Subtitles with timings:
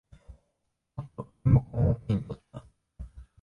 [0.95, 2.63] ぱっとリモコンを手に取った。